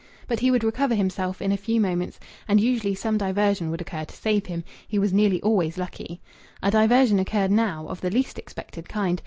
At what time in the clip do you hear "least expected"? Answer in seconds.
8.09-8.89